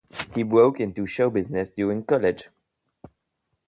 He 0.33 0.41
broke 0.41 0.79
into 0.79 1.05
show 1.05 1.29
business 1.29 1.69
during 1.69 2.03
college. 2.05 2.49